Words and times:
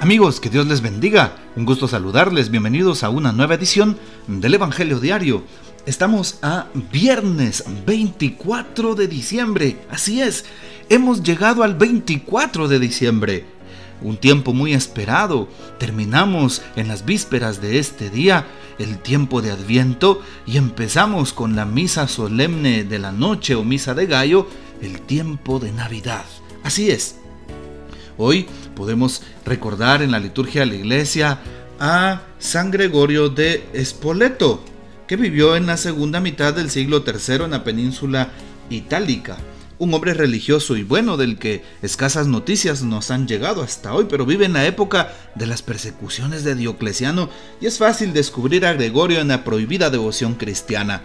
Amigos, 0.00 0.40
que 0.40 0.50
Dios 0.50 0.66
les 0.66 0.82
bendiga. 0.82 1.36
Un 1.56 1.64
gusto 1.64 1.88
saludarles. 1.88 2.50
Bienvenidos 2.50 3.02
a 3.04 3.10
una 3.10 3.32
nueva 3.32 3.54
edición 3.54 3.96
del 4.26 4.54
Evangelio 4.54 5.00
Diario. 5.00 5.44
Estamos 5.86 6.38
a 6.42 6.66
viernes 6.92 7.64
24 7.86 8.96
de 8.96 9.08
diciembre. 9.08 9.78
Así 9.90 10.20
es, 10.20 10.44
hemos 10.90 11.22
llegado 11.22 11.62
al 11.62 11.74
24 11.74 12.68
de 12.68 12.78
diciembre. 12.78 13.46
Un 14.02 14.18
tiempo 14.18 14.52
muy 14.52 14.74
esperado. 14.74 15.48
Terminamos 15.78 16.60
en 16.76 16.88
las 16.88 17.06
vísperas 17.06 17.62
de 17.62 17.78
este 17.78 18.10
día, 18.10 18.46
el 18.78 18.98
tiempo 18.98 19.40
de 19.40 19.52
Adviento, 19.52 20.20
y 20.44 20.58
empezamos 20.58 21.32
con 21.32 21.56
la 21.56 21.64
misa 21.64 22.08
solemne 22.08 22.84
de 22.84 22.98
la 22.98 23.12
noche 23.12 23.54
o 23.54 23.64
misa 23.64 23.94
de 23.94 24.06
gallo, 24.06 24.48
el 24.82 25.00
tiempo 25.00 25.60
de 25.60 25.72
Navidad. 25.72 26.24
Así 26.62 26.90
es. 26.90 27.16
Hoy 28.16 28.46
podemos 28.76 29.22
recordar 29.44 30.00
en 30.00 30.12
la 30.12 30.20
liturgia 30.20 30.60
de 30.60 30.66
la 30.66 30.74
iglesia 30.76 31.38
a 31.80 32.22
San 32.38 32.70
Gregorio 32.70 33.28
de 33.28 33.66
Espoleto, 33.72 34.62
que 35.08 35.16
vivió 35.16 35.56
en 35.56 35.66
la 35.66 35.76
segunda 35.76 36.20
mitad 36.20 36.54
del 36.54 36.70
siglo 36.70 37.04
III 37.04 37.44
en 37.44 37.50
la 37.50 37.64
península 37.64 38.30
itálica. 38.70 39.36
Un 39.78 39.92
hombre 39.92 40.14
religioso 40.14 40.76
y 40.76 40.84
bueno 40.84 41.16
del 41.16 41.36
que 41.36 41.64
escasas 41.82 42.28
noticias 42.28 42.82
nos 42.82 43.10
han 43.10 43.26
llegado 43.26 43.62
hasta 43.62 43.92
hoy, 43.92 44.06
pero 44.08 44.24
vive 44.24 44.44
en 44.44 44.52
la 44.52 44.64
época 44.64 45.12
de 45.34 45.46
las 45.46 45.62
persecuciones 45.62 46.44
de 46.44 46.54
Diocleciano 46.54 47.28
y 47.60 47.66
es 47.66 47.78
fácil 47.78 48.12
descubrir 48.12 48.64
a 48.64 48.74
Gregorio 48.74 49.20
en 49.20 49.28
la 49.28 49.42
prohibida 49.42 49.90
devoción 49.90 50.34
cristiana. 50.34 51.02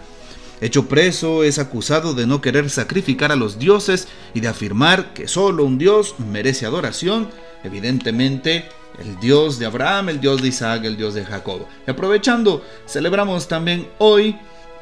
Hecho 0.60 0.88
preso, 0.88 1.42
es 1.42 1.58
acusado 1.58 2.14
de 2.14 2.26
no 2.26 2.40
querer 2.40 2.68
sacrificar 2.68 3.32
a 3.32 3.36
los 3.36 3.58
dioses 3.58 4.08
y 4.34 4.40
de 4.40 4.48
afirmar 4.48 5.14
que 5.14 5.26
solo 5.26 5.64
un 5.64 5.78
dios 5.78 6.14
merece 6.18 6.66
adoración, 6.66 7.30
evidentemente 7.64 8.66
el 8.98 9.18
Dios 9.20 9.58
de 9.58 9.66
Abraham, 9.66 10.10
el 10.10 10.20
Dios 10.20 10.42
de 10.42 10.48
Isaac, 10.48 10.84
el 10.84 10.96
Dios 10.96 11.14
de 11.14 11.24
Jacob. 11.24 11.66
Y 11.86 11.90
aprovechando, 11.90 12.62
celebramos 12.86 13.48
también 13.48 13.88
hoy 13.98 14.36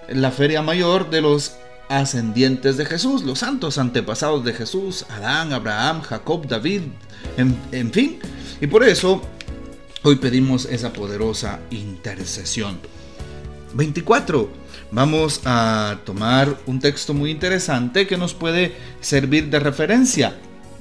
la 0.08 0.30
feria 0.30 0.62
mayor 0.62 1.10
de 1.10 1.20
los 1.20 1.54
ascendientes 1.88 2.76
de 2.76 2.84
Jesús, 2.84 3.22
los 3.22 3.38
santos 3.38 3.78
antepasados 3.78 4.44
de 4.44 4.54
Jesús, 4.54 5.06
Adán, 5.08 5.52
Abraham, 5.52 6.02
Jacob, 6.02 6.46
David, 6.46 6.82
en, 7.36 7.56
en 7.72 7.92
fin. 7.92 8.18
Y 8.60 8.66
por 8.66 8.82
eso 8.82 9.22
hoy 10.02 10.16
pedimos 10.16 10.64
esa 10.66 10.92
poderosa 10.92 11.60
intercesión. 11.70 12.78
24 13.74 14.48
vamos 14.90 15.42
a 15.44 15.98
tomar 16.04 16.56
un 16.66 16.80
texto 16.80 17.14
muy 17.14 17.30
interesante 17.30 18.06
que 18.06 18.16
nos 18.16 18.34
puede 18.34 18.74
servir 19.00 19.50
de 19.50 19.58
referencia. 19.58 20.34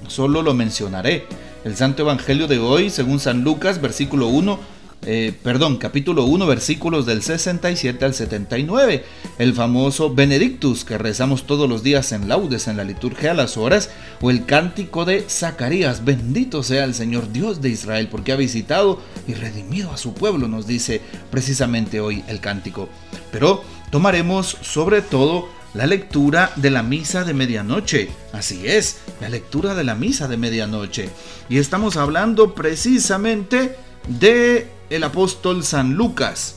Solo 0.08 0.42
lo 0.42 0.54
mencionaré. 0.54 1.26
El 1.64 1.76
Santo 1.76 2.04
Evangelio 2.04 2.48
de 2.48 2.60
hoy, 2.60 2.90
según 2.90 3.20
San 3.20 3.44
Lucas, 3.44 3.82
versículo 3.82 4.28
1, 4.28 4.60
eh, 5.04 5.34
perdón, 5.44 5.78
capítulo 5.78 6.26
1, 6.26 6.48
versículos 6.48 7.06
del 7.06 7.22
67 7.22 8.04
al 8.04 8.14
79. 8.14 9.06
El 9.38 9.54
famoso 9.54 10.14
Benedictus 10.14 10.84
que 10.84 10.98
rezamos 10.98 11.46
todos 11.46 11.70
los 11.70 11.84
días 11.84 12.12
en 12.12 12.28
laudes 12.28 12.68
en 12.68 12.78
la 12.78 12.84
liturgia 12.84 13.32
a 13.32 13.36
las 13.36 13.58
horas, 13.58 13.90
o 14.22 14.32
el 14.32 14.46
cántico 14.46 15.06
de 15.06 15.26
Zacarías, 15.30 16.04
bendito 16.04 16.64
sea 16.64 16.84
el 16.84 16.94
Señor 16.94 17.32
Dios 17.32 17.62
de 17.62 17.70
Israel, 17.70 18.08
porque 18.10 18.32
ha 18.32 18.36
visitado 18.36 19.00
y 19.28 19.34
redimido 19.34 19.92
a 19.92 19.98
su 19.98 20.14
pueblo, 20.14 20.48
nos 20.48 20.68
dice 20.68 21.02
precisamente 21.30 22.02
hoy 22.02 22.24
el 22.28 22.40
cántico. 22.40 22.90
Pero 23.32 23.64
tomaremos 23.92 24.58
sobre 24.62 25.02
todo 25.02 25.48
la 25.74 25.86
lectura 25.86 26.52
de 26.56 26.72
la 26.72 26.82
misa 26.82 27.24
de 27.24 27.34
medianoche. 27.34 28.10
Así 28.34 28.68
es, 28.68 28.98
la 29.22 29.30
lectura 29.30 29.76
de 29.76 29.84
la 29.84 29.96
misa 29.96 30.28
de 30.28 30.38
medianoche. 30.38 31.10
Y 31.50 31.60
estamos 31.60 31.98
hablando 31.98 32.56
precisamente 32.56 33.76
de 34.08 34.77
el 34.90 35.04
apóstol 35.04 35.64
San 35.64 35.94
Lucas. 35.94 36.56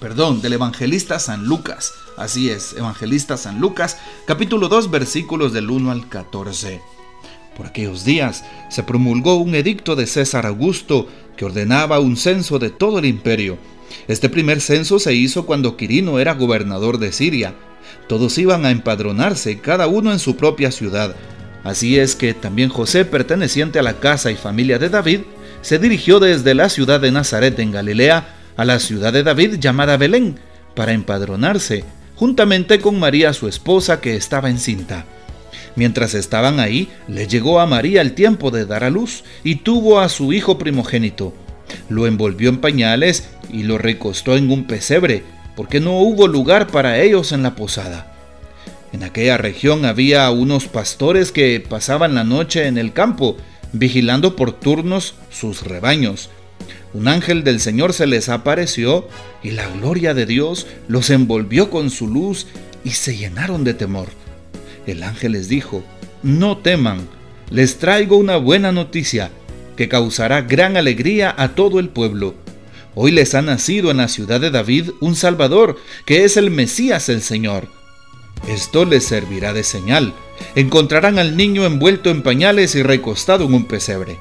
Perdón, 0.00 0.42
del 0.42 0.54
evangelista 0.54 1.18
San 1.18 1.46
Lucas. 1.46 1.92
Así 2.16 2.50
es, 2.50 2.74
evangelista 2.74 3.36
San 3.36 3.60
Lucas, 3.60 3.98
capítulo 4.26 4.68
2, 4.68 4.90
versículos 4.90 5.52
del 5.52 5.70
1 5.70 5.90
al 5.90 6.08
14. 6.08 6.80
Por 7.56 7.66
aquellos 7.66 8.04
días 8.04 8.44
se 8.70 8.82
promulgó 8.82 9.36
un 9.36 9.54
edicto 9.54 9.96
de 9.96 10.06
César 10.06 10.46
Augusto 10.46 11.08
que 11.36 11.44
ordenaba 11.44 12.00
un 12.00 12.16
censo 12.16 12.58
de 12.58 12.70
todo 12.70 12.98
el 12.98 13.04
imperio 13.04 13.58
este 14.08 14.28
primer 14.28 14.60
censo 14.60 14.98
se 14.98 15.14
hizo 15.14 15.46
cuando 15.46 15.76
Quirino 15.76 16.18
era 16.18 16.34
gobernador 16.34 16.98
de 16.98 17.12
Siria. 17.12 17.54
Todos 18.08 18.36
iban 18.38 18.66
a 18.66 18.70
empadronarse, 18.70 19.58
cada 19.58 19.86
uno 19.86 20.12
en 20.12 20.18
su 20.18 20.36
propia 20.36 20.70
ciudad. 20.70 21.14
Así 21.62 21.98
es 21.98 22.14
que 22.14 22.34
también 22.34 22.68
José, 22.68 23.04
perteneciente 23.04 23.78
a 23.78 23.82
la 23.82 23.94
casa 24.00 24.30
y 24.30 24.36
familia 24.36 24.78
de 24.78 24.90
David, 24.90 25.20
se 25.64 25.80
dirigió 25.80 26.20
desde 26.20 26.54
la 26.54 26.68
ciudad 26.68 27.00
de 27.00 27.10
Nazaret 27.10 27.58
en 27.58 27.72
Galilea 27.72 28.36
a 28.56 28.64
la 28.64 28.78
ciudad 28.78 29.12
de 29.12 29.24
David 29.24 29.56
llamada 29.58 29.96
Belén, 29.96 30.38
para 30.76 30.92
empadronarse, 30.92 31.84
juntamente 32.14 32.78
con 32.78 33.00
María 33.00 33.32
su 33.32 33.48
esposa 33.48 34.00
que 34.00 34.14
estaba 34.14 34.48
encinta. 34.48 35.06
Mientras 35.74 36.14
estaban 36.14 36.60
ahí, 36.60 36.88
le 37.08 37.26
llegó 37.26 37.58
a 37.58 37.66
María 37.66 38.00
el 38.00 38.12
tiempo 38.12 38.52
de 38.52 38.66
dar 38.66 38.84
a 38.84 38.90
luz 38.90 39.24
y 39.42 39.56
tuvo 39.56 39.98
a 39.98 40.08
su 40.08 40.32
hijo 40.32 40.58
primogénito 40.58 41.34
lo 41.88 42.06
envolvió 42.06 42.48
en 42.48 42.58
pañales 42.58 43.28
y 43.50 43.62
lo 43.62 43.78
recostó 43.78 44.36
en 44.36 44.50
un 44.50 44.64
pesebre, 44.64 45.22
porque 45.56 45.80
no 45.80 45.98
hubo 46.00 46.26
lugar 46.28 46.66
para 46.68 47.00
ellos 47.00 47.32
en 47.32 47.42
la 47.42 47.54
posada. 47.54 48.12
En 48.92 49.02
aquella 49.02 49.36
región 49.36 49.84
había 49.84 50.30
unos 50.30 50.66
pastores 50.66 51.32
que 51.32 51.60
pasaban 51.60 52.14
la 52.14 52.24
noche 52.24 52.66
en 52.66 52.78
el 52.78 52.92
campo, 52.92 53.36
vigilando 53.74 54.36
por 54.36 54.52
turnos 54.52 55.14
sus 55.30 55.62
rebaños. 55.62 56.30
Un 56.94 57.08
ángel 57.08 57.44
del 57.44 57.60
Señor 57.60 57.92
se 57.92 58.06
les 58.06 58.28
apareció 58.28 59.08
y 59.42 59.50
la 59.50 59.68
gloria 59.68 60.14
de 60.14 60.26
Dios 60.26 60.66
los 60.88 61.10
envolvió 61.10 61.68
con 61.68 61.90
su 61.90 62.06
luz 62.06 62.46
y 62.84 62.90
se 62.90 63.16
llenaron 63.16 63.64
de 63.64 63.74
temor. 63.74 64.08
El 64.86 65.02
ángel 65.02 65.32
les 65.32 65.48
dijo, 65.48 65.82
no 66.22 66.58
teman, 66.58 67.08
les 67.50 67.78
traigo 67.78 68.16
una 68.16 68.36
buena 68.36 68.70
noticia 68.70 69.30
que 69.76 69.88
causará 69.88 70.42
gran 70.42 70.76
alegría 70.76 71.34
a 71.36 71.48
todo 71.48 71.80
el 71.80 71.88
pueblo. 71.88 72.34
Hoy 72.94 73.10
les 73.10 73.34
ha 73.34 73.42
nacido 73.42 73.90
en 73.90 73.96
la 73.96 74.08
ciudad 74.08 74.40
de 74.40 74.52
David 74.52 74.90
un 75.00 75.16
Salvador, 75.16 75.76
que 76.06 76.24
es 76.24 76.36
el 76.36 76.52
Mesías 76.52 77.08
el 77.08 77.22
Señor. 77.22 77.66
Esto 78.46 78.84
les 78.84 79.04
servirá 79.04 79.52
de 79.52 79.64
señal. 79.64 80.14
Encontrarán 80.54 81.18
al 81.18 81.36
niño 81.36 81.64
envuelto 81.64 82.10
en 82.10 82.22
pañales 82.22 82.74
y 82.74 82.82
recostado 82.82 83.44
en 83.44 83.54
un 83.54 83.64
pesebre. 83.64 84.18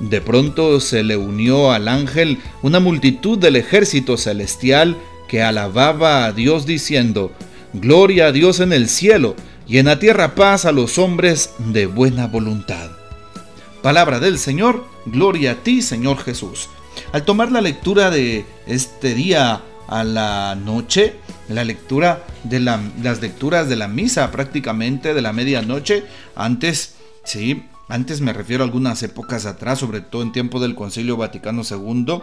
De 0.00 0.20
pronto 0.20 0.80
se 0.80 1.02
le 1.02 1.16
unió 1.16 1.72
al 1.72 1.88
ángel 1.88 2.38
una 2.62 2.80
multitud 2.80 3.38
del 3.38 3.56
ejército 3.56 4.16
celestial 4.16 4.96
que 5.28 5.42
alababa 5.42 6.24
a 6.24 6.32
Dios 6.32 6.66
diciendo, 6.66 7.32
Gloria 7.72 8.26
a 8.26 8.32
Dios 8.32 8.60
en 8.60 8.72
el 8.72 8.88
cielo 8.88 9.34
y 9.66 9.78
en 9.78 9.86
la 9.86 9.98
tierra 9.98 10.34
paz 10.34 10.64
a 10.64 10.72
los 10.72 10.98
hombres 10.98 11.50
de 11.58 11.86
buena 11.86 12.26
voluntad. 12.26 12.90
Palabra 13.82 14.20
del 14.20 14.38
Señor, 14.38 14.84
gloria 15.06 15.52
a 15.52 15.54
ti, 15.56 15.82
Señor 15.82 16.18
Jesús. 16.18 16.68
Al 17.12 17.24
tomar 17.24 17.50
la 17.50 17.60
lectura 17.60 18.10
de 18.10 18.46
este 18.66 19.14
día 19.14 19.62
a 19.88 20.04
la 20.04 20.54
noche, 20.54 21.16
la 21.48 21.64
lectura 21.64 22.24
de 22.44 22.60
las 22.60 23.20
lecturas 23.20 23.68
de 23.68 23.76
la 23.76 23.88
misa 23.88 24.30
prácticamente 24.30 25.14
de 25.14 25.22
la 25.22 25.32
medianoche, 25.32 26.04
antes, 26.34 26.94
sí, 27.24 27.64
antes 27.88 28.20
me 28.20 28.32
refiero 28.32 28.62
a 28.62 28.66
algunas 28.66 29.02
épocas 29.02 29.46
atrás, 29.46 29.78
sobre 29.78 30.00
todo 30.00 30.22
en 30.22 30.32
tiempo 30.32 30.60
del 30.60 30.74
Concilio 30.74 31.16
Vaticano 31.16 31.62
II, 31.68 32.22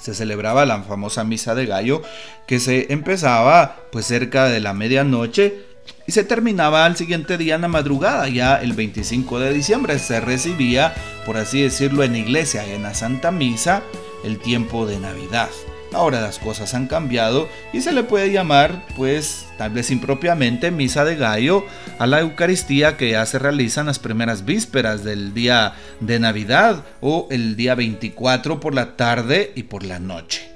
se 0.00 0.14
celebraba 0.14 0.64
la 0.64 0.82
famosa 0.82 1.24
misa 1.24 1.54
de 1.54 1.66
gallo 1.66 2.02
que 2.46 2.58
se 2.58 2.92
empezaba 2.92 3.76
pues 3.92 4.06
cerca 4.06 4.46
de 4.46 4.60
la 4.60 4.72
medianoche 4.72 5.66
y 6.06 6.12
se 6.12 6.24
terminaba 6.24 6.86
al 6.86 6.96
siguiente 6.96 7.36
día 7.36 7.56
en 7.56 7.60
la 7.62 7.68
madrugada, 7.68 8.28
ya 8.28 8.56
el 8.56 8.72
25 8.72 9.38
de 9.38 9.52
diciembre. 9.52 9.98
Se 9.98 10.20
recibía, 10.20 10.94
por 11.26 11.36
así 11.36 11.62
decirlo, 11.62 12.02
en 12.02 12.16
iglesia, 12.16 12.64
en 12.64 12.82
la 12.82 12.94
Santa 12.94 13.30
Misa, 13.30 13.82
el 14.24 14.38
tiempo 14.38 14.86
de 14.86 14.98
Navidad. 14.98 15.50
Ahora 15.92 16.20
las 16.20 16.38
cosas 16.38 16.74
han 16.74 16.86
cambiado 16.86 17.48
y 17.72 17.80
se 17.80 17.92
le 17.92 18.04
puede 18.04 18.30
llamar, 18.30 18.86
pues, 18.96 19.46
tal 19.58 19.72
vez 19.72 19.90
impropiamente, 19.90 20.70
misa 20.70 21.04
de 21.04 21.16
gallo 21.16 21.64
a 21.98 22.06
la 22.06 22.20
Eucaristía 22.20 22.96
que 22.96 23.10
ya 23.10 23.26
se 23.26 23.40
realiza 23.40 23.80
en 23.80 23.88
las 23.88 23.98
primeras 23.98 24.44
vísperas 24.44 25.02
del 25.02 25.34
día 25.34 25.74
de 25.98 26.20
Navidad 26.20 26.84
o 27.00 27.26
el 27.30 27.56
día 27.56 27.74
24 27.74 28.60
por 28.60 28.74
la 28.74 28.96
tarde 28.96 29.52
y 29.56 29.64
por 29.64 29.84
la 29.84 29.98
noche. 29.98 30.48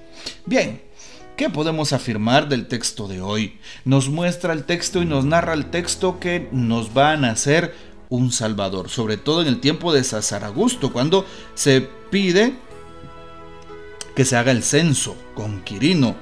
Bien, 0.47 0.83
¿Qué 1.37 1.51
podemos 1.51 1.93
afirmar 1.93 2.49
del 2.49 2.69
texto 2.69 3.09
de 3.09 3.21
hoy? 3.21 3.59
Nos 3.85 4.09
muestra 4.09 4.53
el 4.53 4.63
texto 4.63 5.03
y 5.03 5.05
nos 5.05 5.25
narra 5.25 5.55
el 5.55 5.69
texto 5.69 6.21
que 6.21 6.49
nos 6.53 6.97
va 6.97 7.11
a 7.11 7.17
nacer 7.17 7.75
un 8.09 8.31
Salvador, 8.31 8.89
sobre 8.89 9.17
todo 9.17 9.43
en 9.43 9.49
el 9.49 9.61
tiempo 9.61 9.93
de 9.93 10.05
César 10.05 10.45
Augusto, 10.45 10.93
cuando 10.93 11.27
se 11.55 11.81
pide 11.81 12.55
que 14.15 14.25
se 14.25 14.37
haga 14.37 14.53
el 14.53 14.63
censo 14.63 15.17
con 15.35 15.63
Quirino. 15.63 16.17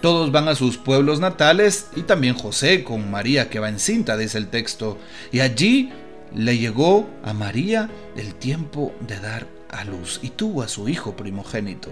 Todos 0.00 0.32
van 0.32 0.48
a 0.48 0.54
sus 0.54 0.76
pueblos 0.76 1.20
natales 1.20 1.86
y 1.96 2.02
también 2.02 2.34
José 2.34 2.84
con 2.84 3.10
María 3.10 3.48
que 3.48 3.60
va 3.60 3.68
encinta, 3.68 4.16
dice 4.16 4.38
el 4.38 4.48
texto. 4.48 4.98
Y 5.32 5.40
allí 5.40 5.90
le 6.34 6.58
llegó 6.58 7.08
a 7.22 7.32
María 7.32 7.88
el 8.16 8.34
tiempo 8.34 8.92
de 9.06 9.18
dar 9.18 9.46
a 9.70 9.84
luz 9.84 10.20
y 10.22 10.30
tuvo 10.30 10.62
a 10.62 10.68
su 10.68 10.88
hijo 10.88 11.16
primogénito. 11.16 11.90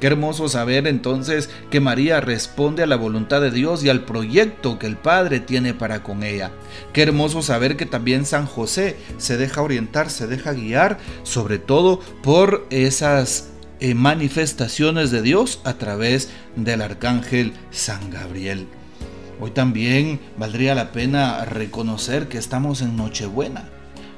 Qué 0.00 0.08
hermoso 0.08 0.48
saber 0.48 0.86
entonces 0.86 1.48
que 1.70 1.80
María 1.80 2.20
responde 2.20 2.82
a 2.82 2.86
la 2.86 2.96
voluntad 2.96 3.40
de 3.40 3.50
Dios 3.50 3.82
y 3.82 3.88
al 3.88 4.04
proyecto 4.04 4.78
que 4.78 4.86
el 4.86 4.96
Padre 4.96 5.40
tiene 5.40 5.72
para 5.72 6.02
con 6.02 6.22
ella. 6.22 6.50
Qué 6.92 7.02
hermoso 7.02 7.40
saber 7.40 7.78
que 7.78 7.86
también 7.86 8.26
San 8.26 8.44
José 8.44 8.96
se 9.16 9.38
deja 9.38 9.62
orientar, 9.62 10.10
se 10.10 10.26
deja 10.26 10.52
guiar, 10.52 10.98
sobre 11.22 11.58
todo 11.58 12.00
por 12.22 12.66
esas 12.68 13.48
eh, 13.80 13.94
manifestaciones 13.94 15.10
de 15.10 15.22
Dios 15.22 15.60
a 15.64 15.74
través 15.74 16.30
del 16.56 16.82
arcángel 16.82 17.52
San 17.70 18.10
Gabriel. 18.10 18.68
Hoy 19.40 19.50
también 19.50 20.20
valdría 20.38 20.74
la 20.74 20.92
pena 20.92 21.44
reconocer 21.44 22.28
que 22.28 22.38
estamos 22.38 22.80
en 22.80 22.96
Nochebuena. 22.96 23.68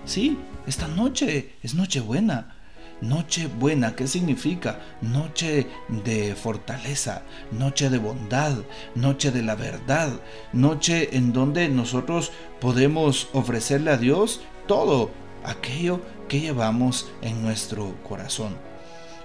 Sí, 0.04 0.38
esta 0.66 0.88
noche 0.88 1.54
es 1.62 1.74
Nochebuena 1.74 2.58
Noche 3.00 3.46
buena, 3.46 3.94
¿qué 3.94 4.08
significa? 4.08 4.80
Noche 5.02 5.68
de 5.88 6.34
fortaleza, 6.34 7.22
noche 7.52 7.90
de 7.90 7.98
bondad, 7.98 8.54
noche 8.96 9.30
de 9.30 9.42
la 9.42 9.54
verdad, 9.54 10.10
noche 10.52 11.16
en 11.16 11.32
donde 11.32 11.68
nosotros 11.68 12.32
podemos 12.60 13.28
ofrecerle 13.32 13.92
a 13.92 13.98
Dios 13.98 14.40
todo 14.66 15.12
aquello 15.44 16.00
que 16.28 16.40
llevamos 16.40 17.08
en 17.22 17.40
nuestro 17.40 17.94
corazón. 18.02 18.56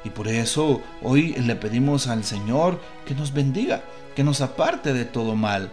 Y 0.04 0.10
por 0.10 0.28
eso 0.28 0.82
hoy 1.02 1.34
le 1.34 1.56
pedimos 1.56 2.08
al 2.08 2.24
Señor 2.24 2.80
que 3.06 3.16
nos 3.16 3.34
bendiga, 3.34 3.84
que 4.16 4.24
nos 4.24 4.42
aparte 4.42 4.94
de 4.94 5.06
todo 5.06 5.36
mal 5.36 5.72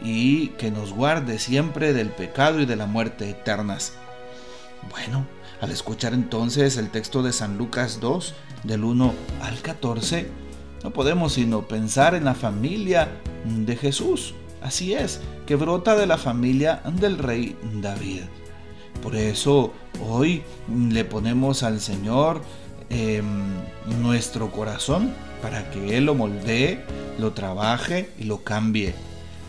y 0.00 0.48
que 0.48 0.70
nos 0.70 0.92
guarde 0.92 1.38
siempre 1.38 1.92
del 1.92 2.10
pecado 2.10 2.60
y 2.60 2.66
de 2.66 2.76
la 2.76 2.86
muerte 2.86 3.28
eternas. 3.28 3.94
Bueno, 4.90 5.26
al 5.60 5.70
escuchar 5.70 6.12
entonces 6.12 6.76
el 6.76 6.90
texto 6.90 7.22
de 7.22 7.32
San 7.32 7.56
Lucas 7.56 8.00
2, 8.00 8.34
del 8.64 8.84
1 8.84 9.14
al 9.42 9.60
14, 9.60 10.28
no 10.82 10.90
podemos 10.92 11.34
sino 11.34 11.62
pensar 11.68 12.14
en 12.14 12.24
la 12.24 12.34
familia 12.34 13.08
de 13.44 13.76
Jesús. 13.76 14.34
Así 14.60 14.94
es, 14.94 15.20
que 15.46 15.56
brota 15.56 15.96
de 15.96 16.06
la 16.06 16.18
familia 16.18 16.82
del 17.00 17.18
rey 17.18 17.56
David. 17.80 18.22
Por 19.02 19.16
eso 19.16 19.72
hoy 20.08 20.42
le 20.68 21.04
ponemos 21.04 21.62
al 21.62 21.80
Señor 21.80 22.42
em, 22.90 23.51
nuestro 23.86 24.50
corazón 24.50 25.12
para 25.40 25.70
que 25.70 25.96
Él 25.96 26.06
lo 26.06 26.14
moldee, 26.14 26.84
lo 27.18 27.32
trabaje 27.32 28.10
y 28.18 28.24
lo 28.24 28.44
cambie. 28.44 28.94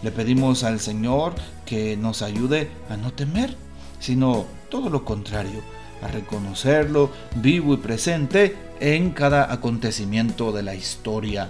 Le 0.01 0.11
pedimos 0.11 0.63
al 0.63 0.79
Señor 0.79 1.33
que 1.65 1.95
nos 1.95 2.21
ayude 2.21 2.69
a 2.89 2.97
no 2.97 3.13
temer, 3.13 3.55
sino 3.99 4.45
todo 4.69 4.89
lo 4.89 5.05
contrario, 5.05 5.61
a 6.01 6.07
reconocerlo 6.07 7.11
vivo 7.35 7.73
y 7.73 7.77
presente 7.77 8.55
en 8.79 9.11
cada 9.11 9.51
acontecimiento 9.53 10.51
de 10.51 10.63
la 10.63 10.75
historia. 10.75 11.49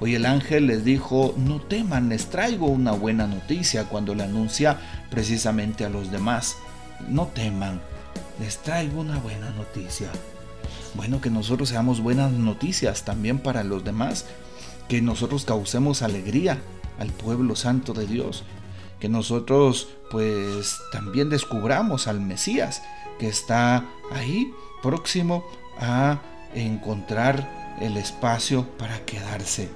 Hoy 0.00 0.14
el 0.14 0.26
ángel 0.26 0.68
les 0.68 0.84
dijo, 0.84 1.34
no 1.36 1.60
teman, 1.60 2.08
les 2.08 2.26
traigo 2.26 2.66
una 2.66 2.92
buena 2.92 3.26
noticia 3.26 3.84
cuando 3.84 4.14
le 4.14 4.22
anuncia 4.22 4.78
precisamente 5.10 5.84
a 5.84 5.88
los 5.88 6.12
demás. 6.12 6.56
No 7.08 7.26
teman, 7.26 7.80
les 8.38 8.58
traigo 8.58 9.00
una 9.00 9.18
buena 9.18 9.50
noticia. 9.50 10.08
Bueno, 10.98 11.20
que 11.20 11.30
nosotros 11.30 11.68
seamos 11.68 12.00
buenas 12.00 12.32
noticias 12.32 13.04
también 13.04 13.38
para 13.38 13.62
los 13.62 13.84
demás, 13.84 14.26
que 14.88 15.00
nosotros 15.00 15.44
causemos 15.44 16.02
alegría 16.02 16.58
al 16.98 17.12
pueblo 17.12 17.54
santo 17.54 17.92
de 17.92 18.04
Dios, 18.04 18.42
que 18.98 19.08
nosotros 19.08 19.90
pues 20.10 20.76
también 20.90 21.30
descubramos 21.30 22.08
al 22.08 22.20
Mesías, 22.20 22.82
que 23.20 23.28
está 23.28 23.86
ahí 24.10 24.50
próximo 24.82 25.44
a 25.78 26.18
encontrar 26.52 27.76
el 27.80 27.96
espacio 27.96 28.66
para 28.76 28.98
quedarse. 29.04 29.68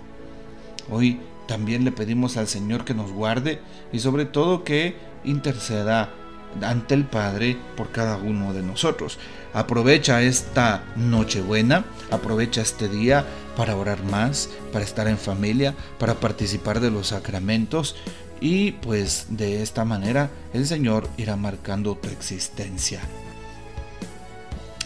Hoy 0.91 1.21
también 1.47 1.85
le 1.85 1.93
pedimos 1.93 2.37
al 2.37 2.49
Señor 2.49 2.85
que 2.85 2.95
nos 2.95 3.13
guarde 3.13 3.61
y 3.93 4.01
sobre 4.01 4.25
todo 4.25 4.65
que 4.65 4.97
interceda 5.23 6.13
ante 6.61 6.95
el 6.95 7.05
Padre 7.05 7.57
por 7.77 7.91
cada 7.91 8.17
uno 8.17 8.53
de 8.53 8.63
nosotros. 8.63 9.19
Aprovecha 9.55 10.23
esta 10.23 10.85
Nochebuena, 10.97 11.85
aprovecha 12.11 12.63
este 12.63 12.89
día 12.89 13.25
para 13.57 13.77
orar 13.77 14.03
más, 14.05 14.49
para 14.73 14.85
estar 14.85 15.09
en 15.09 15.19
familia, 15.19 15.75
para 15.99 16.15
participar 16.15 16.81
de 16.81 16.91
los 16.91 17.09
sacramentos 17.09 17.97
y 18.41 18.73
pues 18.73 19.27
de 19.29 19.63
esta 19.63 19.85
manera 19.85 20.31
el 20.53 20.67
Señor 20.67 21.09
irá 21.17 21.37
marcando 21.37 21.95
tu 21.95 22.09
existencia 22.09 23.01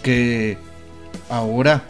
que 0.03 0.59
ahora 1.31 1.83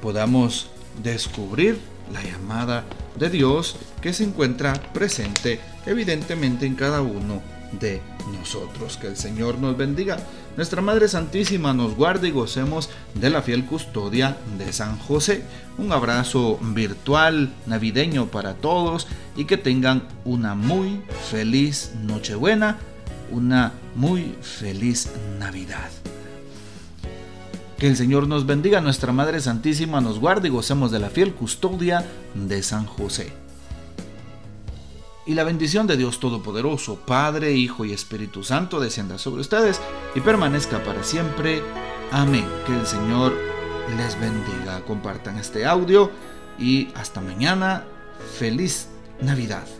podamos 0.00 0.70
descubrir 1.02 1.78
la 2.12 2.22
llamada 2.22 2.84
de 3.18 3.30
Dios 3.30 3.76
que 4.00 4.12
se 4.12 4.24
encuentra 4.24 4.72
presente 4.94 5.58
evidentemente 5.86 6.66
en 6.66 6.76
cada 6.76 7.02
uno 7.02 7.42
de 7.78 8.00
nosotros. 8.38 8.96
Que 8.96 9.08
el 9.08 9.16
Señor 9.16 9.58
nos 9.58 9.76
bendiga. 9.76 10.18
Nuestra 10.56 10.82
Madre 10.82 11.08
Santísima 11.08 11.72
nos 11.72 11.94
guarde 11.94 12.28
y 12.28 12.32
gocemos 12.32 12.90
de 13.14 13.30
la 13.30 13.42
fiel 13.42 13.64
custodia 13.64 14.36
de 14.58 14.72
San 14.72 14.98
José. 14.98 15.44
Un 15.78 15.92
abrazo 15.92 16.58
virtual 16.60 17.52
navideño 17.66 18.26
para 18.26 18.54
todos 18.54 19.06
y 19.36 19.44
que 19.44 19.56
tengan 19.56 20.02
una 20.24 20.54
muy 20.54 21.02
feliz 21.30 21.92
Nochebuena, 22.02 22.78
una 23.30 23.72
muy 23.94 24.34
feliz 24.42 25.10
Navidad. 25.38 25.90
Que 27.78 27.88
el 27.88 27.96
Señor 27.96 28.28
nos 28.28 28.44
bendiga, 28.44 28.82
nuestra 28.82 29.12
Madre 29.12 29.40
Santísima 29.40 30.02
nos 30.02 30.18
guarde 30.18 30.48
y 30.48 30.50
gocemos 30.50 30.90
de 30.90 30.98
la 30.98 31.08
fiel 31.08 31.32
custodia 31.32 32.04
de 32.34 32.62
San 32.62 32.84
José. 32.84 33.32
Y 35.26 35.34
la 35.34 35.44
bendición 35.44 35.86
de 35.86 35.96
Dios 35.96 36.18
Todopoderoso, 36.18 36.96
Padre, 36.96 37.52
Hijo 37.52 37.84
y 37.84 37.92
Espíritu 37.92 38.42
Santo, 38.42 38.80
descienda 38.80 39.18
sobre 39.18 39.42
ustedes 39.42 39.80
y 40.14 40.20
permanezca 40.20 40.82
para 40.82 41.04
siempre. 41.04 41.62
Amén. 42.10 42.46
Que 42.66 42.74
el 42.74 42.86
Señor 42.86 43.34
les 43.96 44.18
bendiga. 44.18 44.84
Compartan 44.86 45.38
este 45.38 45.66
audio 45.66 46.10
y 46.58 46.88
hasta 46.94 47.20
mañana. 47.20 47.84
Feliz 48.38 48.88
Navidad. 49.20 49.79